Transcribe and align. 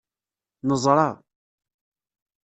Neẓṛa. 0.67 1.07